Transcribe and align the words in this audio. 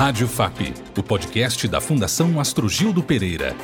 Rádio 0.00 0.26
FAP, 0.26 0.72
o 0.96 1.02
podcast 1.02 1.68
da 1.68 1.78
Fundação 1.78 2.40
Astrogildo 2.40 3.02
Pereira. 3.02 3.54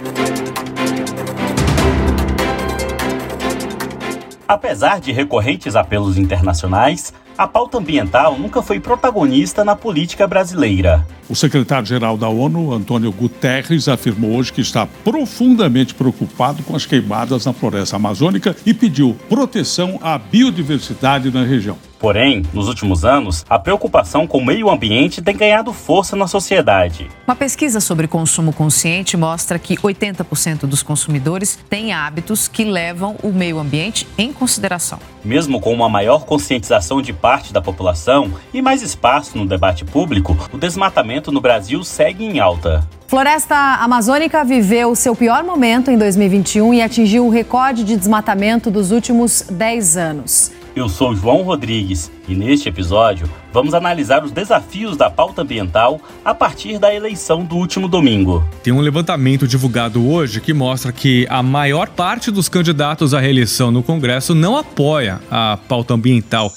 Apesar 4.46 5.00
de 5.00 5.12
recorrentes 5.12 5.74
apelos 5.74 6.18
internacionais, 6.18 7.10
a 7.36 7.46
pauta 7.46 7.78
ambiental 7.78 8.38
nunca 8.38 8.62
foi 8.62 8.80
protagonista 8.80 9.64
na 9.64 9.76
política 9.76 10.26
brasileira. 10.26 11.06
O 11.28 11.34
secretário-geral 11.34 12.16
da 12.16 12.28
ONU, 12.28 12.72
Antônio 12.72 13.10
Guterres, 13.10 13.88
afirmou 13.88 14.36
hoje 14.36 14.52
que 14.52 14.60
está 14.60 14.86
profundamente 14.86 15.94
preocupado 15.94 16.62
com 16.62 16.76
as 16.76 16.86
queimadas 16.86 17.44
na 17.44 17.52
floresta 17.52 17.96
amazônica 17.96 18.54
e 18.64 18.72
pediu 18.72 19.16
proteção 19.28 19.98
à 20.02 20.16
biodiversidade 20.16 21.30
na 21.30 21.42
região. 21.42 21.76
Porém, 21.98 22.42
nos 22.52 22.68
últimos 22.68 23.04
anos, 23.04 23.44
a 23.48 23.58
preocupação 23.58 24.26
com 24.26 24.38
o 24.38 24.44
meio 24.44 24.68
ambiente 24.68 25.22
tem 25.22 25.34
ganhado 25.34 25.72
força 25.72 26.14
na 26.14 26.26
sociedade. 26.26 27.08
Uma 27.26 27.34
pesquisa 27.34 27.80
sobre 27.80 28.06
consumo 28.06 28.52
consciente 28.52 29.16
mostra 29.16 29.58
que 29.58 29.76
80% 29.76 30.66
dos 30.66 30.82
consumidores 30.82 31.58
têm 31.70 31.92
hábitos 31.92 32.48
que 32.48 32.64
levam 32.64 33.16
o 33.22 33.32
meio 33.32 33.58
ambiente 33.58 34.06
em 34.18 34.32
consideração. 34.32 34.98
Mesmo 35.24 35.60
com 35.60 35.72
uma 35.72 35.88
maior 35.88 36.26
conscientização 36.26 37.00
de 37.00 37.12
parte 37.26 37.52
da 37.52 37.60
população 37.60 38.34
e 38.54 38.62
mais 38.62 38.82
espaço 38.82 39.36
no 39.36 39.44
debate 39.44 39.84
público, 39.84 40.38
o 40.52 40.56
desmatamento 40.56 41.32
no 41.32 41.40
Brasil 41.40 41.82
segue 41.82 42.24
em 42.24 42.38
alta. 42.38 42.88
Floresta 43.08 43.56
Amazônica 43.80 44.44
viveu 44.44 44.94
seu 44.94 45.16
pior 45.16 45.42
momento 45.42 45.90
em 45.90 45.98
2021 45.98 46.74
e 46.74 46.82
atingiu 46.82 47.26
o 47.26 47.28
recorde 47.28 47.82
de 47.82 47.96
desmatamento 47.96 48.70
dos 48.70 48.92
últimos 48.92 49.42
10 49.50 49.96
anos. 49.96 50.52
Eu 50.76 50.88
sou 50.88 51.16
João 51.16 51.42
Rodrigues 51.42 52.12
e 52.28 52.34
neste 52.36 52.68
episódio 52.68 53.28
vamos 53.52 53.74
analisar 53.74 54.22
os 54.22 54.30
desafios 54.30 54.96
da 54.96 55.10
pauta 55.10 55.42
ambiental 55.42 56.00
a 56.24 56.32
partir 56.32 56.78
da 56.78 56.94
eleição 56.94 57.44
do 57.44 57.56
último 57.56 57.88
domingo. 57.88 58.44
Tem 58.62 58.72
um 58.72 58.80
levantamento 58.80 59.48
divulgado 59.48 60.08
hoje 60.08 60.40
que 60.40 60.54
mostra 60.54 60.92
que 60.92 61.26
a 61.28 61.42
maior 61.42 61.88
parte 61.88 62.30
dos 62.30 62.48
candidatos 62.48 63.14
à 63.14 63.18
reeleição 63.18 63.72
no 63.72 63.82
Congresso 63.82 64.32
não 64.32 64.56
apoia 64.56 65.20
a 65.28 65.58
pauta 65.66 65.92
ambiental. 65.92 66.52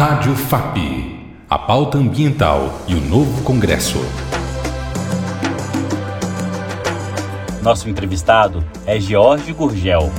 Rádio 0.00 0.34
FAP, 0.34 0.78
a 1.46 1.58
pauta 1.58 1.98
ambiental 1.98 2.80
e 2.88 2.94
o 2.94 3.00
novo 3.02 3.44
Congresso. 3.44 3.98
Nosso 7.62 7.86
entrevistado 7.86 8.64
é 8.86 8.98
George 8.98 9.52
Gurgel 9.52 10.10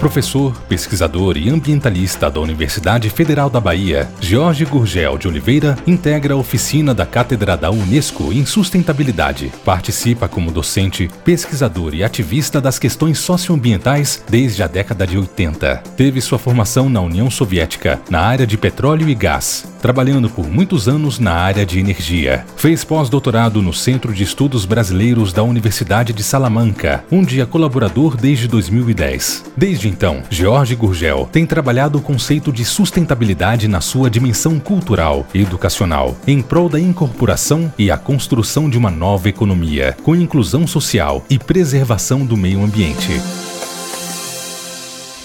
Professor, 0.00 0.58
pesquisador 0.62 1.36
e 1.36 1.50
ambientalista 1.50 2.30
da 2.30 2.40
Universidade 2.40 3.10
Federal 3.10 3.50
da 3.50 3.60
Bahia, 3.60 4.08
Jorge 4.18 4.64
Gurgel 4.64 5.18
de 5.18 5.28
Oliveira 5.28 5.76
integra 5.86 6.32
a 6.32 6.36
oficina 6.38 6.94
da 6.94 7.04
Cátedra 7.04 7.54
da 7.54 7.70
Unesco 7.70 8.32
em 8.32 8.46
Sustentabilidade. 8.46 9.52
Participa 9.62 10.26
como 10.26 10.50
docente, 10.50 11.10
pesquisador 11.22 11.94
e 11.94 12.02
ativista 12.02 12.62
das 12.62 12.78
questões 12.78 13.18
socioambientais 13.18 14.24
desde 14.26 14.62
a 14.62 14.66
década 14.66 15.06
de 15.06 15.18
80. 15.18 15.82
Teve 15.98 16.22
sua 16.22 16.38
formação 16.38 16.88
na 16.88 17.02
União 17.02 17.30
Soviética, 17.30 18.00
na 18.08 18.22
área 18.22 18.46
de 18.46 18.56
petróleo 18.56 19.06
e 19.06 19.14
gás, 19.14 19.70
trabalhando 19.82 20.30
por 20.30 20.48
muitos 20.48 20.88
anos 20.88 21.18
na 21.18 21.34
área 21.34 21.66
de 21.66 21.78
energia. 21.78 22.46
Fez 22.56 22.84
pós-doutorado 22.84 23.60
no 23.60 23.74
Centro 23.74 24.14
de 24.14 24.22
Estudos 24.22 24.64
Brasileiros 24.64 25.30
da 25.30 25.42
Universidade 25.42 26.14
de 26.14 26.22
Salamanca, 26.22 27.04
onde 27.12 27.38
é 27.38 27.44
colaborador 27.44 28.16
desde 28.16 28.48
2010. 28.48 29.44
Desde 29.54 29.89
então, 29.90 30.22
George 30.30 30.76
Gurgel 30.76 31.28
tem 31.32 31.44
trabalhado 31.44 31.98
o 31.98 32.00
conceito 32.00 32.52
de 32.52 32.64
sustentabilidade 32.64 33.66
na 33.66 33.80
sua 33.80 34.08
dimensão 34.08 34.60
cultural 34.60 35.26
e 35.34 35.42
educacional, 35.42 36.16
em 36.28 36.40
prol 36.40 36.68
da 36.68 36.78
incorporação 36.78 37.72
e 37.76 37.90
a 37.90 37.98
construção 37.98 38.70
de 38.70 38.78
uma 38.78 38.90
nova 38.90 39.28
economia, 39.28 39.96
com 40.04 40.14
inclusão 40.14 40.64
social 40.64 41.24
e 41.28 41.40
preservação 41.40 42.24
do 42.24 42.36
meio 42.36 42.62
ambiente. 42.62 43.20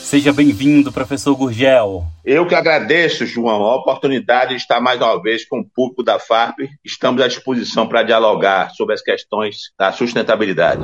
Seja 0.01 0.33
bem-vindo, 0.33 0.91
professor 0.91 1.35
Gurgel. 1.35 2.03
Eu 2.23 2.47
que 2.47 2.55
agradeço, 2.55 3.25
João, 3.25 3.63
a 3.65 3.75
oportunidade 3.75 4.51
de 4.51 4.55
estar 4.57 4.81
mais 4.81 4.99
uma 4.99 5.21
vez 5.21 5.45
com 5.45 5.59
o 5.59 5.65
público 5.65 6.01
da 6.01 6.17
FARP. 6.17 6.59
Estamos 6.83 7.21
à 7.21 7.27
disposição 7.27 7.87
para 7.87 8.01
dialogar 8.01 8.71
sobre 8.71 8.95
as 8.95 9.01
questões 9.01 9.71
da 9.77 9.91
sustentabilidade. 9.91 10.81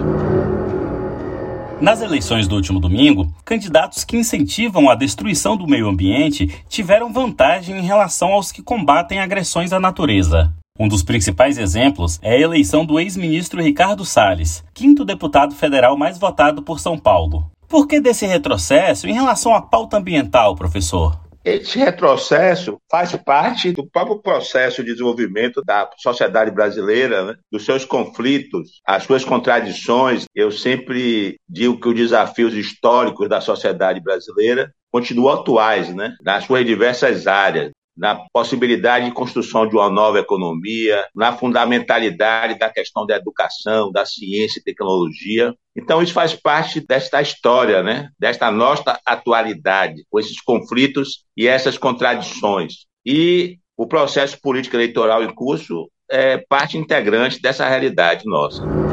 Nas 1.82 2.00
eleições 2.00 2.48
do 2.48 2.56
último 2.56 2.80
domingo, 2.80 3.34
candidatos 3.44 4.04
que 4.04 4.16
incentivam 4.16 4.88
a 4.88 4.94
destruição 4.94 5.58
do 5.58 5.66
meio 5.66 5.90
ambiente 5.90 6.64
tiveram 6.70 7.12
vantagem 7.12 7.76
em 7.76 7.82
relação 7.82 8.34
aos 8.34 8.52
que 8.52 8.62
combatem 8.62 9.20
agressões 9.20 9.74
à 9.74 9.80
natureza. 9.80 10.54
Um 10.80 10.88
dos 10.88 11.02
principais 11.02 11.58
exemplos 11.58 12.20
é 12.22 12.34
a 12.34 12.40
eleição 12.40 12.86
do 12.86 13.00
ex-ministro 13.00 13.64
Ricardo 13.64 14.06
Salles, 14.06 14.64
quinto 14.76 15.04
deputado 15.04 15.56
federal 15.56 15.98
mais 15.98 16.20
votado 16.20 16.62
por 16.62 16.80
São 16.80 17.00
Paulo. 17.00 17.50
Por 17.68 17.88
que 17.88 18.00
desse 18.00 18.28
retrocesso 18.28 19.08
em 19.08 19.14
relação 19.14 19.56
à 19.56 19.60
pauta 19.60 19.98
ambiental, 19.98 20.56
professor? 20.56 21.20
Esse 21.44 21.80
retrocesso 21.80 22.80
faz 22.90 23.16
parte 23.16 23.72
do 23.72 23.88
próprio 23.90 24.22
processo 24.22 24.84
de 24.84 24.92
desenvolvimento 24.92 25.62
da 25.66 25.90
sociedade 25.98 26.52
brasileira, 26.52 27.26
né? 27.26 27.36
dos 27.52 27.66
seus 27.66 27.84
conflitos, 27.84 28.80
as 28.86 29.04
suas 29.04 29.26
contradições. 29.26 30.26
Eu 30.36 30.52
sempre 30.52 31.40
digo 31.50 31.80
que 31.80 31.90
os 31.90 31.96
desafios 31.96 32.54
históricos 32.54 33.28
da 33.28 33.42
sociedade 33.42 34.00
brasileira 34.00 34.72
continuam 34.92 35.40
atuais, 35.40 35.94
né? 35.96 36.16
nas 36.22 36.46
suas 36.46 36.64
diversas 36.64 37.26
áreas 37.26 37.72
na 37.96 38.24
possibilidade 38.34 39.06
de 39.06 39.12
construção 39.12 39.68
de 39.68 39.76
uma 39.76 39.90
nova 39.90 40.20
economia, 40.20 41.06
na 41.16 41.34
fundamentalidade 41.34 42.58
da 42.58 42.70
questão 42.70 43.06
da 43.06 43.16
educação, 43.16 43.92
da 43.92 44.06
ciência 44.06 44.60
e 44.60 44.64
tecnologia. 44.64 45.54
Então, 45.76 46.02
isso 46.02 46.14
faz 46.14 46.34
parte 46.34 46.86
desta 46.86 47.22
história, 47.22 47.84
né? 47.84 48.10
desta 48.20 48.50
nossa 48.52 49.00
atualidade, 49.06 50.06
com 50.10 50.20
esses 50.20 50.40
conflitos 50.42 51.26
e 51.36 51.48
essas 51.48 51.78
contradições. 51.78 52.86
E 53.06 53.58
o 53.78 53.88
processo 53.88 54.40
político 54.42 54.76
eleitoral 54.76 55.24
em 55.24 55.34
curso 55.34 55.90
é 56.10 56.38
parte 56.38 56.78
integrante 56.78 57.42
dessa 57.42 57.68
realidade 57.68 58.24
nossa. 58.26 58.91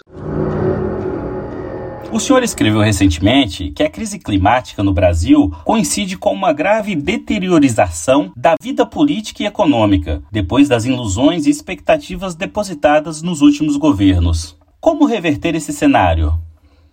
O 2.12 2.20
senhor 2.20 2.43
escreveu 2.43 2.82
recentemente 2.82 3.70
que 3.70 3.82
a 3.82 3.88
crise 3.90 4.19
climática 4.19 4.82
no 4.82 4.93
Brasil 4.93 5.50
coincide 5.64 6.19
com 6.19 6.34
uma 6.34 6.52
grave 6.52 6.94
deteriorização 6.94 8.31
da 8.37 8.55
vida 8.61 8.84
política 8.84 9.43
e 9.43 9.46
econômica, 9.46 10.22
depois 10.31 10.69
das 10.69 10.84
ilusões 10.84 11.46
e 11.46 11.50
expectativas 11.50 12.34
depositadas 12.34 13.22
nos 13.22 13.40
últimos 13.40 13.79
governos. 13.79 14.56
Como 14.79 15.06
reverter 15.06 15.55
esse 15.55 15.72
cenário? 15.72 16.34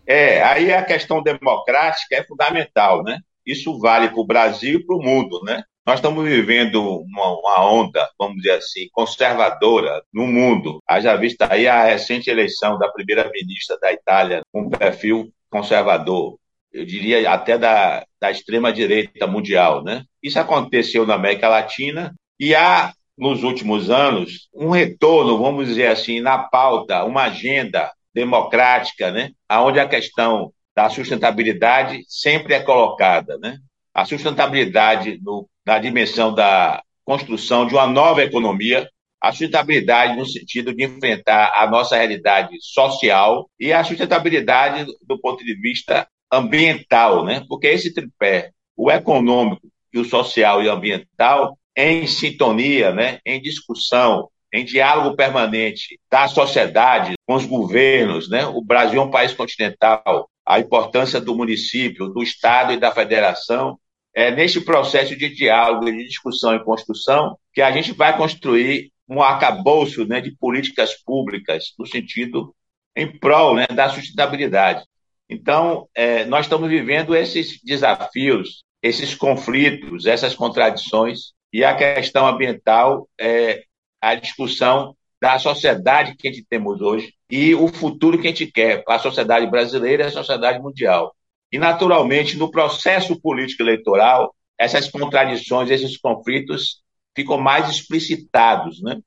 É, 0.07 0.41
aí 0.43 0.73
a 0.73 0.81
questão 0.81 1.21
democrática 1.21 2.15
é 2.15 2.23
fundamental, 2.23 3.03
né? 3.03 3.19
Isso 3.45 3.77
vale 3.79 4.09
para 4.09 4.21
o 4.21 4.25
Brasil 4.25 4.79
e 4.79 4.85
para 4.85 4.95
o 4.95 5.01
mundo, 5.01 5.41
né? 5.43 5.63
Nós 5.85 5.95
estamos 5.95 6.23
vivendo 6.23 6.81
uma, 7.01 7.37
uma, 7.37 7.69
onda, 7.69 8.09
vamos 8.17 8.37
dizer 8.37 8.51
assim, 8.51 8.87
conservadora 8.93 10.01
no 10.13 10.25
mundo. 10.25 10.79
Haja 10.87 11.15
vista 11.17 11.51
aí 11.51 11.67
a 11.67 11.83
recente 11.83 12.29
eleição 12.29 12.79
da 12.79 12.89
primeira-ministra 12.89 13.77
da 13.79 13.91
Itália, 13.91 14.41
com 14.51 14.61
um 14.61 14.69
perfil 14.69 15.29
conservador, 15.49 16.37
eu 16.73 16.85
diria 16.85 17.29
até 17.29 17.57
da, 17.57 18.03
da 18.19 18.31
extrema-direita 18.31 19.27
mundial. 19.27 19.83
Né? 19.83 20.03
Isso 20.21 20.39
aconteceu 20.39 21.05
na 21.05 21.13
América 21.13 21.47
Latina 21.47 22.15
e 22.39 22.55
há, 22.55 22.91
nos 23.15 23.43
últimos 23.43 23.91
anos, 23.91 24.49
um 24.53 24.71
retorno, 24.71 25.37
vamos 25.37 25.67
dizer 25.67 25.87
assim, 25.87 26.19
na 26.19 26.39
pauta, 26.39 27.03
uma 27.03 27.23
agenda 27.25 27.91
democrática, 28.13 29.11
né? 29.11 29.31
onde 29.51 29.79
a 29.79 29.87
questão 29.87 30.51
da 30.75 30.89
sustentabilidade 30.89 32.03
sempre 32.07 32.55
é 32.55 32.59
colocada. 32.59 33.37
Né? 33.37 33.59
A 33.93 34.05
sustentabilidade 34.05 35.19
no 35.21 35.47
na 35.65 35.79
dimensão 35.79 36.33
da 36.33 36.83
construção 37.05 37.65
de 37.65 37.73
uma 37.73 37.87
nova 37.87 38.23
economia, 38.23 38.89
a 39.21 39.31
sustentabilidade 39.31 40.17
no 40.17 40.25
sentido 40.25 40.75
de 40.75 40.83
enfrentar 40.83 41.53
a 41.55 41.65
nossa 41.67 41.95
realidade 41.95 42.57
social 42.61 43.49
e 43.59 43.71
a 43.71 43.83
sustentabilidade 43.83 44.85
do 45.07 45.19
ponto 45.19 45.43
de 45.43 45.55
vista 45.55 46.07
ambiental, 46.31 47.23
né? 47.23 47.45
Porque 47.47 47.67
esse 47.67 47.93
tripé, 47.93 48.51
o 48.75 48.91
econômico 48.91 49.67
e 49.93 49.99
o 49.99 50.05
social 50.05 50.61
e 50.61 50.67
o 50.67 50.71
ambiental, 50.71 51.57
em 51.75 52.05
sintonia, 52.05 52.91
né? 52.91 53.19
Em 53.25 53.41
discussão, 53.41 54.29
em 54.53 54.65
diálogo 54.65 55.15
permanente 55.15 55.99
da 56.11 56.27
sociedade 56.27 57.13
com 57.25 57.35
os 57.35 57.45
governos, 57.45 58.29
né? 58.29 58.45
O 58.45 58.61
Brasil 58.61 59.01
é 59.01 59.05
um 59.05 59.11
país 59.11 59.33
continental, 59.33 60.29
a 60.45 60.59
importância 60.59 61.19
do 61.19 61.35
município, 61.35 62.09
do 62.09 62.21
estado 62.21 62.73
e 62.73 62.77
da 62.77 62.91
federação 62.91 63.79
é 64.15 64.29
neste 64.29 64.61
processo 64.61 65.15
de 65.15 65.29
diálogo, 65.29 65.85
de 65.85 66.05
discussão 66.05 66.55
e 66.55 66.63
construção, 66.63 67.37
que 67.53 67.61
a 67.61 67.71
gente 67.71 67.91
vai 67.93 68.15
construir 68.15 68.91
um 69.09 69.21
arcabouço 69.21 70.05
né, 70.05 70.21
de 70.21 70.35
políticas 70.37 70.93
públicas 71.03 71.73
no 71.77 71.85
sentido 71.85 72.55
em 72.95 73.07
prol 73.19 73.55
né, 73.55 73.65
da 73.67 73.89
sustentabilidade. 73.89 74.83
Então, 75.27 75.87
é, 75.95 76.25
nós 76.25 76.45
estamos 76.45 76.69
vivendo 76.69 77.15
esses 77.15 77.59
desafios, 77.63 78.63
esses 78.81 79.15
conflitos, 79.15 80.05
essas 80.05 80.35
contradições, 80.35 81.33
e 81.51 81.63
a 81.63 81.75
questão 81.75 82.27
ambiental 82.27 83.07
é 83.19 83.63
a 84.01 84.15
discussão 84.15 84.95
da 85.23 85.39
sociedade 85.39 86.17
que 86.17 86.27
a 86.27 86.33
gente 86.33 86.45
temos 86.49 86.81
hoje 86.81 87.13
e 87.31 87.55
o 87.55 87.69
futuro 87.69 88.19
que 88.19 88.27
a 88.27 88.29
gente 88.29 88.45
quer 88.45 88.83
para 88.83 88.95
a 88.95 88.99
sociedade 88.99 89.47
brasileira 89.47 90.03
e 90.03 90.07
a 90.07 90.11
sociedade 90.11 90.59
mundial. 90.59 91.15
E, 91.49 91.57
naturalmente, 91.57 92.35
no 92.35 92.51
processo 92.51 93.17
político 93.21 93.63
eleitoral, 93.63 94.35
essas 94.57 94.89
contradições, 94.89 95.71
esses 95.71 95.95
conflitos 95.97 96.81
ficam 97.15 97.37
mais 97.37 97.69
explicitados. 97.69 98.81
Né? 98.81 98.99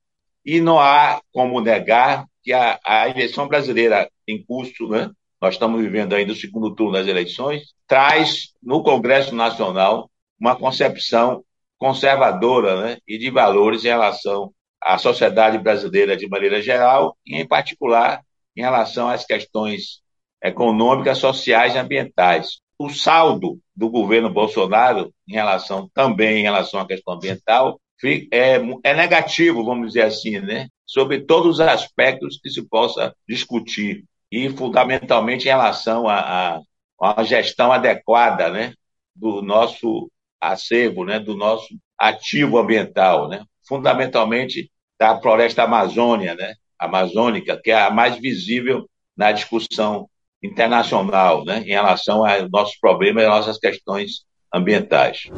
E 0.43 0.59
não 0.59 0.79
há 0.79 1.21
como 1.31 1.61
negar 1.61 2.25
que 2.41 2.51
a, 2.51 2.79
a 2.83 3.07
eleição 3.07 3.47
brasileira 3.47 4.09
em 4.27 4.43
curso, 4.43 4.87
né? 4.87 5.11
nós 5.39 5.53
estamos 5.53 5.79
vivendo 5.79 6.15
ainda 6.15 6.33
o 6.33 6.35
segundo 6.35 6.73
turno 6.73 6.93
das 6.93 7.05
eleições, 7.05 7.75
traz 7.85 8.53
no 8.63 8.81
Congresso 8.81 9.35
Nacional 9.35 10.09
uma 10.39 10.55
concepção 10.55 11.43
conservadora 11.77 12.81
né? 12.81 12.97
e 13.07 13.19
de 13.19 13.29
valores 13.29 13.85
em 13.85 13.89
relação 13.89 14.51
à 14.81 14.97
sociedade 14.97 15.57
brasileira 15.57 16.15
de 16.15 16.27
maneira 16.27 16.61
geral 16.61 17.17
e, 17.25 17.35
em 17.35 17.47
particular, 17.47 18.21
em 18.55 18.61
relação 18.61 19.09
às 19.09 19.25
questões 19.25 20.01
econômicas, 20.43 21.17
sociais 21.17 21.75
e 21.75 21.77
ambientais. 21.77 22.59
O 22.79 22.89
saldo 22.89 23.59
do 23.75 23.89
governo 23.89 24.31
Bolsonaro 24.31 25.13
em 25.27 25.33
relação 25.33 25.89
também 25.93 26.39
em 26.39 26.43
relação 26.43 26.79
à 26.79 26.87
questão 26.87 27.15
ambiental 27.15 27.79
é, 28.31 28.61
é 28.83 28.93
negativo, 28.93 29.65
vamos 29.65 29.87
dizer 29.87 30.03
assim, 30.03 30.39
né? 30.39 30.67
sobre 30.87 31.19
todos 31.19 31.55
os 31.55 31.59
aspectos 31.59 32.39
que 32.41 32.49
se 32.49 32.65
possa 32.65 33.13
discutir 33.27 34.05
e 34.31 34.49
fundamentalmente 34.49 35.45
em 35.45 35.49
relação 35.49 36.07
à, 36.07 36.61
à, 37.01 37.23
gestão 37.23 37.71
adequada, 37.71 38.49
né, 38.49 38.73
do 39.13 39.41
nosso 39.41 40.09
acervo, 40.39 41.03
né, 41.03 41.19
do 41.19 41.35
nosso 41.35 41.67
ativo 41.97 42.57
ambiental, 42.57 43.27
né, 43.27 43.43
fundamentalmente 43.67 44.71
da 44.99 45.19
floresta 45.19 45.63
amazônia, 45.63 46.35
né, 46.35 46.53
amazônica, 46.79 47.59
que 47.61 47.71
é 47.71 47.81
a 47.81 47.91
mais 47.91 48.17
visível 48.17 48.87
na 49.15 49.31
discussão 49.31 50.09
internacional 50.43 51.43
né, 51.43 51.59
em 51.59 51.69
relação 51.69 52.25
aos 52.25 52.49
nossos 52.49 52.77
problemas 52.79 53.23
e 53.23 53.25
às 53.25 53.31
nossas 53.33 53.57
questões 53.57 54.25
ambientais. 54.53 55.29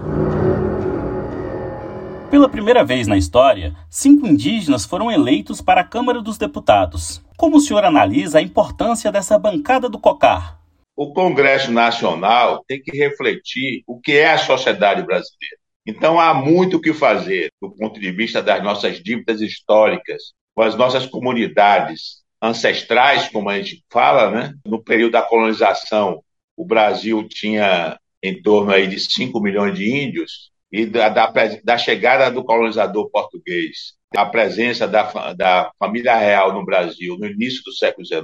Pela 2.30 2.48
primeira 2.48 2.84
vez 2.84 3.08
na 3.08 3.18
história, 3.18 3.76
cinco 3.90 4.28
indígenas 4.28 4.86
foram 4.86 5.12
eleitos 5.12 5.62
para 5.62 5.82
a 5.82 5.84
Câmara 5.84 6.22
dos 6.22 6.38
Deputados. 6.38 7.24
Como 7.36 7.58
o 7.58 7.60
senhor 7.60 7.84
analisa 7.84 8.38
a 8.38 8.42
importância 8.42 9.12
dessa 9.12 9.40
bancada 9.40 9.90
do 9.90 9.98
COCAR? 9.98 10.60
O 10.96 11.12
Congresso 11.12 11.72
Nacional 11.72 12.64
tem 12.68 12.80
que 12.82 12.96
refletir 12.96 13.82
o 13.88 14.00
que 14.00 14.12
é 14.12 14.34
a 14.34 14.38
sociedade 14.38 15.02
brasileira. 15.02 15.58
Então, 15.90 16.20
há 16.20 16.36
muito 16.36 16.78
o 16.78 16.80
que 16.80 16.94
fazer 16.94 17.52
do 17.60 17.72
ponto 17.72 18.00
de 18.00 18.12
vista 18.12 18.44
das 18.44 18.64
nossas 18.64 19.02
dívidas 19.02 19.42
históricas, 19.42 20.34
com 20.54 20.62
as 20.62 20.76
nossas 20.76 21.08
comunidades, 21.08 22.22
ancestrais, 22.40 23.28
como 23.30 23.50
a 23.50 23.60
gente 23.60 23.84
fala, 23.92 24.30
né? 24.30 24.54
No 24.64 24.84
período 24.84 25.14
da 25.14 25.24
colonização, 25.24 26.24
o 26.56 26.64
Brasil 26.64 27.28
tinha 27.28 28.00
em 28.22 28.40
torno 28.40 28.72
aí 28.72 28.86
de 28.86 29.00
5 29.00 29.42
milhões 29.42 29.76
de 29.76 29.90
índios, 29.90 30.52
e 30.72 30.86
da, 30.86 31.10
da, 31.10 31.34
da 31.64 31.76
chegada 31.76 32.30
do 32.30 32.44
colonizador 32.44 33.10
português, 33.10 33.94
a 34.16 34.28
presença 34.28 34.88
da, 34.88 35.34
da 35.34 35.72
família 35.80 36.16
real 36.18 36.54
no 36.54 36.64
Brasil 36.64 37.18
no 37.18 37.26
início 37.26 37.64
do 37.64 37.74
século 37.74 38.06
XIX, 38.06 38.24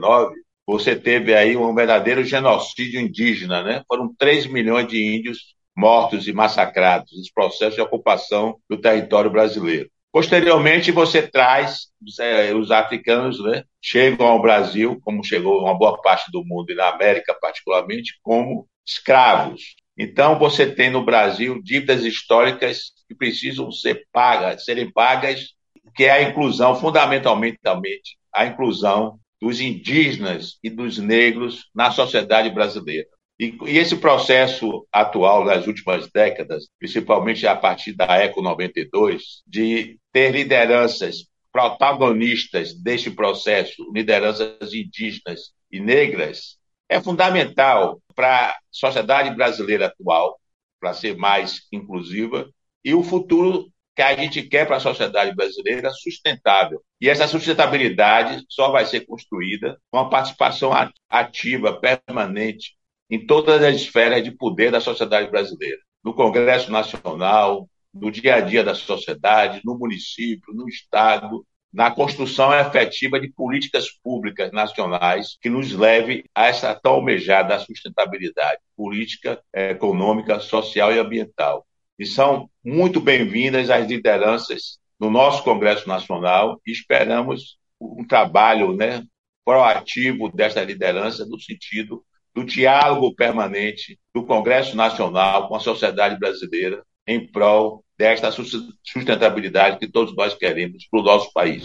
você 0.67 0.95
teve 0.95 1.33
aí 1.33 1.57
um 1.57 1.73
verdadeiro 1.73 2.23
genocídio 2.23 3.01
indígena, 3.01 3.63
né? 3.63 3.83
Foram 3.87 4.13
3 4.15 4.45
milhões 4.45 4.87
de 4.87 5.03
índios 5.03 5.54
mortos 5.75 6.27
e 6.27 6.33
massacrados 6.33 7.11
nesse 7.15 7.33
processo 7.33 7.75
de 7.75 7.81
ocupação 7.81 8.57
do 8.69 8.77
território 8.77 9.29
brasileiro. 9.29 9.89
Posteriormente, 10.11 10.91
você 10.91 11.21
traz 11.21 11.87
é, 12.21 12.53
os 12.53 12.71
africanos, 12.71 13.43
né, 13.43 13.63
chegam 13.81 14.25
ao 14.25 14.41
Brasil, 14.41 14.97
como 15.01 15.23
chegou 15.23 15.61
uma 15.61 15.77
boa 15.77 16.01
parte 16.01 16.31
do 16.31 16.41
mundo 16.45 16.71
e 16.71 16.75
na 16.75 16.87
América 16.87 17.33
particularmente, 17.33 18.17
como 18.23 18.65
escravos. 18.85 19.75
Então, 19.97 20.39
você 20.39 20.65
tem 20.71 20.89
no 20.89 21.03
Brasil 21.03 21.61
dívidas 21.61 22.05
históricas 22.05 22.93
que 23.07 23.15
precisam 23.15 23.69
ser 23.71 24.07
pagas, 24.13 24.63
serem 24.63 24.89
pagas, 24.89 25.49
que 25.93 26.05
é 26.05 26.11
a 26.11 26.29
inclusão, 26.29 26.75
fundamentalmente, 26.75 28.17
a 28.33 28.45
inclusão 28.45 29.19
dos 29.41 29.59
indígenas 29.59 30.57
e 30.63 30.69
dos 30.69 30.97
negros 30.97 31.69
na 31.73 31.91
sociedade 31.91 32.49
brasileira. 32.49 33.07
E, 33.39 33.57
e, 33.65 33.77
esse 33.77 33.97
processo 33.97 34.87
atual 34.91 35.43
das 35.43 35.67
últimas 35.67 36.09
décadas, 36.09 36.67
principalmente 36.79 37.45
a 37.45 37.55
partir 37.55 37.93
da 37.93 38.17
ECO 38.23 38.41
92, 38.41 39.43
de 39.45 39.99
ter 40.11 40.31
lideranças 40.31 41.27
protagonistas 41.51 42.73
deste 42.73 43.11
processo, 43.11 43.91
lideranças 43.93 44.73
indígenas 44.73 45.53
e 45.71 45.79
negras, 45.79 46.57
é 46.87 47.01
fundamental 47.01 48.01
para 48.15 48.51
a 48.51 48.57
sociedade 48.71 49.35
brasileira 49.35 49.87
atual, 49.87 50.39
para 50.79 50.93
ser 50.93 51.17
mais 51.17 51.61
inclusiva, 51.71 52.49
e 52.83 52.93
o 52.93 53.03
futuro 53.03 53.69
que 53.95 54.01
a 54.01 54.15
gente 54.15 54.43
quer 54.43 54.67
para 54.67 54.77
a 54.77 54.81
sociedade 54.81 55.33
brasileira 55.35 55.89
sustentável. 55.89 56.81
E 56.99 57.09
essa 57.09 57.27
sustentabilidade 57.27 58.43
só 58.49 58.69
vai 58.69 58.85
ser 58.85 59.05
construída 59.05 59.77
com 59.89 59.97
a 59.97 60.09
participação 60.09 60.71
ativa, 61.09 61.79
permanente 61.79 62.75
em 63.09 63.25
todas 63.25 63.61
as 63.63 63.75
esferas 63.75 64.23
de 64.23 64.31
poder 64.31 64.71
da 64.71 64.81
sociedade 64.81 65.29
brasileira, 65.29 65.79
no 66.03 66.13
Congresso 66.13 66.71
Nacional, 66.71 67.69
no 67.93 68.11
dia 68.11 68.35
a 68.35 68.41
dia 68.41 68.63
da 68.63 68.75
sociedade, 68.75 69.61
no 69.63 69.77
município, 69.77 70.53
no 70.53 70.67
Estado, 70.67 71.45
na 71.75 71.91
construção 71.91 72.53
efetiva 72.53 73.19
de 73.19 73.27
políticas 73.29 73.91
públicas 74.01 74.51
nacionais 74.51 75.37
que 75.41 75.49
nos 75.49 75.73
leve 75.73 76.23
a 76.33 76.47
essa 76.47 76.73
tão 76.73 76.93
almejada 76.93 77.59
sustentabilidade 77.59 78.61
política, 78.77 79.41
econômica, 79.53 80.39
social 80.39 80.93
e 80.93 80.99
ambiental. 80.99 81.65
E 81.99 82.05
são 82.05 82.49
muito 82.63 83.01
bem-vindas 83.01 83.69
as 83.69 83.87
lideranças 83.87 84.79
no 84.99 85.09
nosso 85.09 85.43
Congresso 85.43 85.87
Nacional 85.87 86.59
e 86.65 86.71
esperamos 86.71 87.57
um 87.79 88.05
trabalho 88.05 88.73
né, 88.73 89.03
proativo 89.43 90.29
desta 90.29 90.63
liderança 90.63 91.25
no 91.25 91.39
sentido 91.39 92.05
do 92.35 92.43
diálogo 92.43 93.15
permanente 93.15 93.97
do 94.13 94.23
Congresso 94.23 94.75
Nacional 94.75 95.47
com 95.47 95.55
a 95.55 95.59
sociedade 95.59 96.19
brasileira 96.19 96.83
em 97.07 97.25
prol 97.25 97.83
desta 97.97 98.29
sustentabilidade 98.31 99.79
que 99.79 99.87
todos 99.87 100.13
nós 100.15 100.33
queremos 100.35 100.85
para 100.91 100.99
o 100.99 101.03
nosso 101.03 101.31
país. 101.31 101.63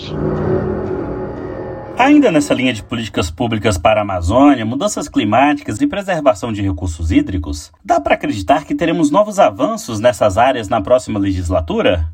Ainda 1.99 2.31
nessa 2.31 2.55
linha 2.55 2.73
de 2.73 2.83
políticas 2.83 3.31
públicas 3.31 3.77
para 3.77 4.01
a 4.01 4.03
Amazônia, 4.03 4.65
mudanças 4.65 5.09
climáticas 5.09 5.81
e 5.81 5.87
preservação 5.87 6.53
de 6.53 6.63
recursos 6.63 7.11
hídricos, 7.11 7.73
dá 7.85 8.01
para 8.01 8.15
acreditar 8.15 8.65
que 8.65 8.75
teremos 8.75 9.11
novos 9.11 9.39
avanços 9.39 10.01
nessas 10.01 10.39
áreas 10.39 10.69
na 10.69 10.81
próxima 10.81 11.19
legislatura? 11.19 12.11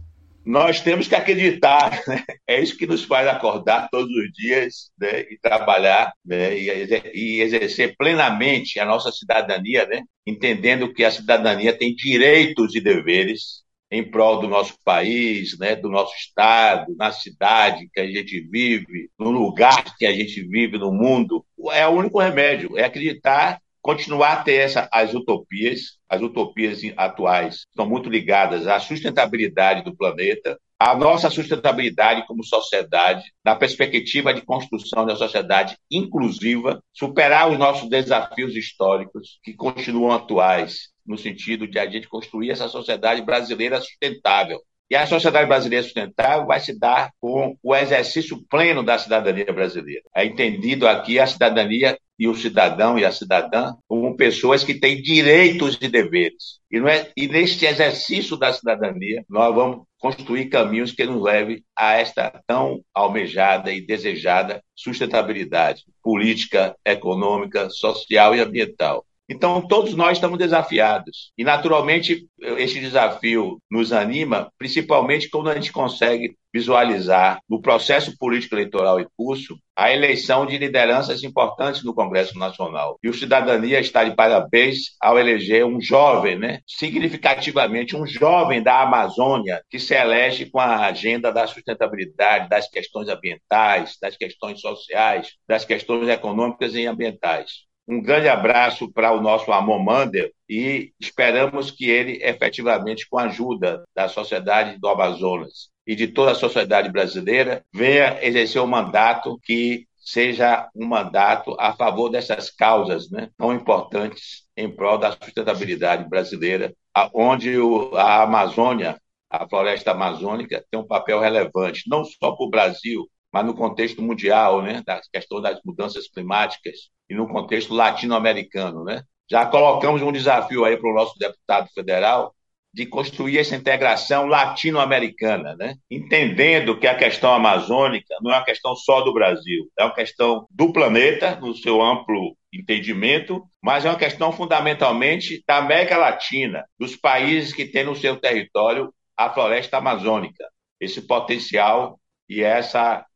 Nós 0.46 0.80
temos 0.80 1.08
que 1.08 1.14
acreditar, 1.16 2.02
né? 2.06 2.22
é 2.46 2.60
isso 2.62 2.76
que 2.76 2.86
nos 2.86 3.02
faz 3.02 3.26
acordar 3.26 3.88
todos 3.90 4.08
os 4.14 4.32
dias 4.32 4.92
né? 4.96 5.22
e 5.22 5.36
trabalhar 5.42 6.12
né? 6.24 6.56
e, 6.56 7.40
exercer 7.40 7.96
plenamente 7.98 8.78
a 8.78 8.84
nossa 8.84 9.10
cidadania, 9.10 9.84
né? 9.86 10.02
entendendo 10.24 10.94
que 10.94 11.04
a 11.04 11.10
cidadania 11.10 11.76
tem 11.76 11.96
direitos 11.96 12.76
e 12.76 12.80
deveres 12.80 13.66
em 13.90 14.08
prol 14.08 14.40
do 14.40 14.48
nosso 14.48 14.74
país, 14.84 15.56
né, 15.58 15.76
do 15.76 15.88
nosso 15.88 16.12
estado, 16.16 16.94
na 16.96 17.12
cidade 17.12 17.88
que 17.92 18.00
a 18.00 18.06
gente 18.06 18.40
vive, 18.40 19.08
no 19.16 19.30
lugar 19.30 19.96
que 19.96 20.04
a 20.04 20.12
gente 20.12 20.42
vive 20.42 20.76
no 20.76 20.92
mundo, 20.92 21.44
é 21.70 21.86
o 21.86 21.92
único 21.92 22.20
remédio, 22.20 22.76
é 22.76 22.84
acreditar, 22.84 23.60
continuar 23.86 24.32
a 24.32 24.42
ter 24.42 24.54
essa, 24.54 24.88
as 24.92 25.14
utopias, 25.14 25.96
as 26.08 26.20
utopias 26.20 26.80
atuais 26.96 27.66
estão 27.70 27.88
muito 27.88 28.10
ligadas 28.10 28.66
à 28.66 28.80
sustentabilidade 28.80 29.84
do 29.84 29.96
planeta, 29.96 30.58
à 30.76 30.92
nossa 30.96 31.30
sustentabilidade 31.30 32.26
como 32.26 32.42
sociedade, 32.42 33.22
na 33.44 33.54
perspectiva 33.54 34.34
de 34.34 34.42
construção 34.42 35.06
de 35.06 35.12
uma 35.12 35.16
sociedade 35.16 35.76
inclusiva, 35.88 36.82
superar 36.92 37.48
os 37.48 37.56
nossos 37.56 37.88
desafios 37.88 38.56
históricos 38.56 39.38
que 39.44 39.54
continuam 39.54 40.10
atuais 40.10 40.88
no 41.06 41.16
sentido 41.16 41.68
de 41.68 41.78
a 41.78 41.88
gente 41.88 42.08
construir 42.08 42.50
essa 42.50 42.66
sociedade 42.66 43.22
brasileira 43.22 43.80
sustentável. 43.80 44.60
E 44.90 44.96
a 44.96 45.06
sociedade 45.06 45.46
brasileira 45.46 45.84
sustentável 45.84 46.46
vai 46.46 46.58
se 46.58 46.76
dar 46.76 47.12
com 47.20 47.56
o 47.62 47.74
exercício 47.74 48.44
pleno 48.50 48.82
da 48.82 48.98
cidadania 48.98 49.52
brasileira. 49.52 50.02
É 50.14 50.24
entendido 50.24 50.88
aqui 50.88 51.20
a 51.20 51.26
cidadania 51.26 51.96
e 52.18 52.28
o 52.28 52.34
cidadão 52.34 52.98
e 52.98 53.04
a 53.04 53.12
cidadã 53.12 53.74
como 53.86 54.16
pessoas 54.16 54.64
que 54.64 54.74
têm 54.74 55.02
direitos 55.02 55.78
e 55.80 55.88
deveres. 55.88 56.60
E, 56.70 56.80
não 56.80 56.88
é, 56.88 57.10
e 57.16 57.28
neste 57.28 57.66
exercício 57.66 58.36
da 58.36 58.52
cidadania, 58.52 59.24
nós 59.28 59.54
vamos 59.54 59.84
construir 59.98 60.46
caminhos 60.46 60.92
que 60.92 61.04
nos 61.04 61.22
levem 61.22 61.62
a 61.76 61.94
esta 61.94 62.42
tão 62.46 62.80
almejada 62.94 63.72
e 63.72 63.84
desejada 63.84 64.62
sustentabilidade 64.74 65.84
política, 66.02 66.76
econômica, 66.84 67.68
social 67.70 68.34
e 68.34 68.40
ambiental. 68.40 69.04
Então, 69.28 69.60
todos 69.66 69.94
nós 69.94 70.18
estamos 70.18 70.38
desafiados. 70.38 71.32
E, 71.36 71.42
naturalmente, 71.42 72.28
esse 72.40 72.78
desafio 72.78 73.60
nos 73.68 73.92
anima, 73.92 74.52
principalmente 74.56 75.28
quando 75.28 75.50
a 75.50 75.54
gente 75.54 75.72
consegue 75.72 76.36
visualizar 76.52 77.40
no 77.48 77.60
processo 77.60 78.16
político 78.16 78.54
eleitoral 78.54 79.00
em 79.00 79.06
curso 79.16 79.58
a 79.76 79.92
eleição 79.92 80.46
de 80.46 80.56
lideranças 80.56 81.22
importantes 81.22 81.82
no 81.82 81.92
Congresso 81.92 82.38
Nacional. 82.38 82.98
E 83.02 83.10
o 83.10 83.14
Cidadania 83.14 83.78
está 83.78 84.04
de 84.04 84.14
parabéns 84.14 84.96
ao 85.00 85.18
eleger 85.18 85.66
um 85.66 85.80
jovem, 85.80 86.38
né? 86.38 86.60
significativamente 86.66 87.94
um 87.94 88.06
jovem 88.06 88.62
da 88.62 88.80
Amazônia, 88.80 89.60
que 89.68 89.78
se 89.78 89.92
elege 89.92 90.46
com 90.46 90.60
a 90.60 90.86
agenda 90.86 91.30
da 91.30 91.46
sustentabilidade, 91.46 92.48
das 92.48 92.68
questões 92.70 93.08
ambientais, 93.08 93.98
das 94.00 94.16
questões 94.16 94.60
sociais, 94.60 95.32
das 95.46 95.64
questões 95.64 96.08
econômicas 96.08 96.74
e 96.74 96.86
ambientais. 96.86 97.66
Um 97.88 98.02
grande 98.02 98.28
abraço 98.28 98.90
para 98.92 99.12
o 99.12 99.20
nosso 99.20 99.52
Amon 99.52 99.78
Mander 99.78 100.32
e 100.48 100.92
esperamos 100.98 101.70
que 101.70 101.88
ele, 101.88 102.18
efetivamente, 102.20 103.08
com 103.08 103.16
a 103.16 103.24
ajuda 103.24 103.84
da 103.94 104.08
sociedade 104.08 104.78
do 104.78 104.88
Amazonas 104.88 105.70
e 105.86 105.94
de 105.94 106.08
toda 106.08 106.32
a 106.32 106.34
sociedade 106.34 106.90
brasileira, 106.90 107.64
venha 107.72 108.18
exercer 108.24 108.60
um 108.60 108.66
mandato 108.66 109.38
que 109.44 109.86
seja 109.96 110.68
um 110.74 110.84
mandato 110.84 111.56
a 111.60 111.74
favor 111.74 112.08
dessas 112.08 112.50
causas 112.50 113.08
né, 113.08 113.30
tão 113.36 113.54
importantes 113.54 114.44
em 114.56 114.68
prol 114.68 114.98
da 114.98 115.12
sustentabilidade 115.12 116.08
brasileira, 116.08 116.74
onde 117.14 117.52
a 117.94 118.22
Amazônia, 118.22 119.00
a 119.30 119.48
floresta 119.48 119.92
amazônica, 119.92 120.64
tem 120.70 120.80
um 120.80 120.86
papel 120.86 121.20
relevante, 121.20 121.88
não 121.88 122.04
só 122.04 122.32
para 122.32 122.46
o 122.46 122.50
Brasil, 122.50 123.06
mas 123.32 123.44
no 123.44 123.54
contexto 123.54 124.02
mundial, 124.02 124.62
né, 124.62 124.82
da 124.84 125.00
questão 125.12 125.40
das 125.40 125.60
mudanças 125.64 126.08
climáticas 126.08 126.88
e 127.08 127.14
no 127.14 127.28
contexto 127.28 127.74
latino-americano, 127.74 128.84
né? 128.84 129.02
Já 129.30 129.46
colocamos 129.46 130.02
um 130.02 130.12
desafio 130.12 130.64
aí 130.64 130.76
para 130.76 130.90
o 130.90 130.94
nosso 130.94 131.18
deputado 131.18 131.68
federal 131.74 132.34
de 132.76 132.84
construir 132.84 133.38
essa 133.38 133.56
integração 133.56 134.26
latino-americana, 134.26 135.56
né? 135.56 135.76
entendendo 135.90 136.78
que 136.78 136.86
a 136.86 136.94
questão 136.94 137.32
amazônica 137.32 138.14
não 138.20 138.30
é 138.30 138.36
uma 138.36 138.44
questão 138.44 138.76
só 138.76 139.00
do 139.00 139.14
Brasil, 139.14 139.64
é 139.78 139.84
uma 139.84 139.94
questão 139.94 140.46
do 140.50 140.70
planeta, 140.70 141.36
no 141.36 141.54
seu 141.54 141.80
amplo 141.80 142.36
entendimento, 142.52 143.42
mas 143.62 143.86
é 143.86 143.88
uma 143.88 143.98
questão 143.98 144.30
fundamentalmente 144.30 145.42
da 145.48 145.56
América 145.56 145.96
Latina, 145.96 146.66
dos 146.78 146.94
países 146.94 147.54
que 147.54 147.64
têm 147.64 147.84
no 147.84 147.96
seu 147.96 148.20
território 148.20 148.92
a 149.16 149.32
floresta 149.32 149.78
amazônica, 149.78 150.44
esse 150.78 151.00
potencial 151.00 151.98
e 152.28 152.42
essa 152.42 153.06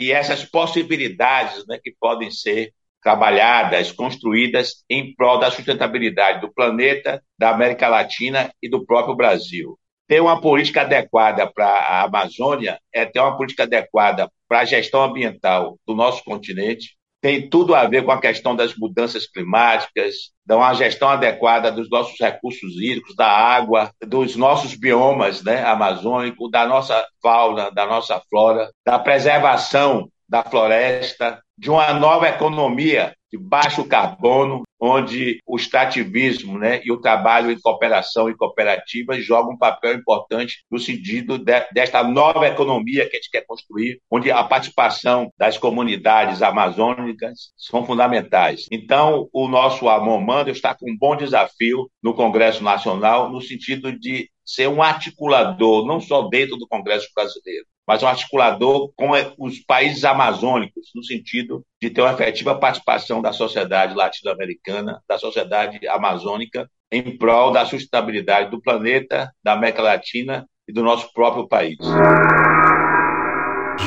e 0.00 0.10
essas 0.10 0.42
possibilidades 0.42 1.66
né, 1.66 1.78
que 1.82 1.94
podem 2.00 2.30
ser 2.30 2.72
trabalhadas, 3.02 3.92
construídas 3.92 4.84
em 4.88 5.14
prol 5.14 5.38
da 5.38 5.50
sustentabilidade 5.50 6.40
do 6.40 6.52
planeta, 6.52 7.22
da 7.38 7.50
América 7.50 7.88
Latina 7.88 8.52
e 8.62 8.68
do 8.68 8.84
próprio 8.84 9.16
Brasil. 9.16 9.78
Ter 10.06 10.20
uma 10.20 10.40
política 10.40 10.82
adequada 10.82 11.46
para 11.46 11.66
a 11.66 12.02
Amazônia 12.02 12.78
é 12.92 13.04
ter 13.04 13.20
uma 13.20 13.36
política 13.36 13.62
adequada 13.62 14.28
para 14.48 14.60
a 14.60 14.64
gestão 14.64 15.02
ambiental 15.02 15.78
do 15.86 15.94
nosso 15.94 16.24
continente, 16.24 16.96
tem 17.20 17.48
tudo 17.48 17.74
a 17.74 17.86
ver 17.86 18.04
com 18.04 18.10
a 18.10 18.20
questão 18.20 18.56
das 18.56 18.74
mudanças 18.74 19.26
climáticas, 19.26 20.32
da 20.44 20.56
uma 20.56 20.72
gestão 20.74 21.08
adequada 21.10 21.70
dos 21.70 21.88
nossos 21.90 22.18
recursos 22.18 22.72
hídricos, 22.80 23.14
da 23.14 23.28
água, 23.28 23.92
dos 24.04 24.36
nossos 24.36 24.74
biomas 24.74 25.42
né, 25.42 25.62
amazônicos, 25.64 26.50
da 26.50 26.66
nossa 26.66 27.06
fauna, 27.22 27.70
da 27.70 27.86
nossa 27.86 28.20
flora, 28.28 28.70
da 28.84 28.98
preservação 28.98 30.08
da 30.26 30.42
floresta, 30.42 31.42
de 31.60 31.70
uma 31.70 31.92
nova 31.92 32.26
economia 32.26 33.14
de 33.30 33.36
baixo 33.36 33.84
carbono, 33.84 34.62
onde 34.80 35.38
o 35.46 35.56
extrativismo 35.56 36.58
né, 36.58 36.80
e 36.82 36.90
o 36.90 36.98
trabalho 36.98 37.50
em 37.50 37.60
cooperação 37.60 38.30
e 38.30 38.34
cooperativas 38.34 39.22
jogam 39.22 39.52
um 39.52 39.58
papel 39.58 39.94
importante 39.94 40.64
no 40.70 40.78
sentido 40.78 41.38
de, 41.38 41.60
desta 41.72 42.02
nova 42.02 42.48
economia 42.48 43.08
que 43.08 43.16
a 43.16 43.20
gente 43.20 43.30
quer 43.30 43.44
construir, 43.46 44.00
onde 44.10 44.32
a 44.32 44.42
participação 44.42 45.30
das 45.38 45.58
comunidades 45.58 46.40
amazônicas 46.40 47.52
são 47.58 47.84
fundamentais. 47.84 48.66
Então, 48.72 49.28
o 49.30 49.46
nosso 49.46 49.86
Amon 49.86 50.18
Mando 50.18 50.50
está 50.50 50.74
com 50.74 50.90
um 50.90 50.96
bom 50.96 51.14
desafio 51.14 51.90
no 52.02 52.14
Congresso 52.14 52.64
Nacional, 52.64 53.30
no 53.30 53.42
sentido 53.42 53.92
de 53.96 54.30
ser 54.44 54.66
um 54.66 54.82
articulador, 54.82 55.86
não 55.86 56.00
só 56.00 56.22
dentro 56.22 56.56
do 56.56 56.66
Congresso 56.66 57.08
brasileiro, 57.14 57.66
mas 57.90 58.04
um 58.04 58.06
articulador 58.06 58.92
com 58.94 59.10
os 59.36 59.58
países 59.58 60.04
amazônicos, 60.04 60.92
no 60.94 61.02
sentido 61.02 61.66
de 61.82 61.90
ter 61.90 62.00
uma 62.00 62.12
efetiva 62.12 62.54
participação 62.54 63.20
da 63.20 63.32
sociedade 63.32 63.96
latino-americana, 63.96 65.02
da 65.08 65.18
sociedade 65.18 65.88
amazônica, 65.88 66.70
em 66.92 67.18
prol 67.18 67.50
da 67.50 67.66
sustentabilidade 67.66 68.48
do 68.48 68.62
planeta, 68.62 69.32
da 69.42 69.54
América 69.54 69.82
Latina 69.82 70.46
e 70.68 70.72
do 70.72 70.84
nosso 70.84 71.12
próprio 71.12 71.48
país. 71.48 71.78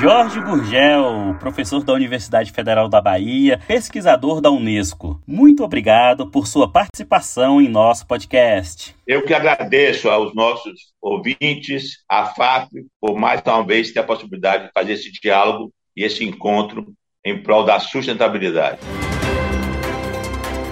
Jorge 0.04 0.42
Gurgel, 0.42 1.34
professor 1.40 1.82
da 1.82 1.94
Universidade 1.94 2.52
Federal 2.52 2.90
da 2.90 3.00
Bahia, 3.00 3.58
pesquisador 3.66 4.42
da 4.42 4.52
Unesco. 4.52 5.22
Muito 5.26 5.64
obrigado 5.64 6.30
por 6.30 6.46
sua 6.46 6.70
participação 6.70 7.62
em 7.62 7.70
nosso 7.70 8.06
podcast. 8.06 8.94
Eu 9.08 9.24
que 9.24 9.34
agradeço 9.34 10.10
aos 10.10 10.36
nossos 10.36 10.74
ouvintes, 11.02 12.00
à 12.10 12.26
FAP, 12.26 12.70
por 13.00 13.18
mais 13.18 13.42
uma 13.46 13.66
vez 13.66 13.94
ter 13.94 14.02
a 14.02 14.04
possibilidade 14.04 14.66
de 14.66 14.72
fazer 14.74 14.92
esse 14.92 15.10
diálogo 15.10 15.72
e 15.96 16.04
esse 16.04 16.26
encontro 16.26 16.86
em 17.26 17.42
prol 17.42 17.64
da 17.64 17.80
sustentabilidade. 17.80 18.80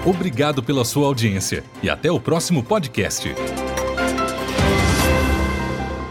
Obrigado 0.05 0.61
pela 0.61 0.83
sua 0.83 1.07
audiência 1.07 1.63
e 1.81 1.89
até 1.89 2.11
o 2.11 2.19
próximo 2.19 2.61
podcast. 2.61 3.33